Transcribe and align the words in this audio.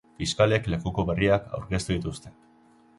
Fiskalek 0.21 0.69
lekuko 0.75 1.07
berriak 1.11 1.55
aurkeztu 1.59 1.97
dituzte. 2.01 2.37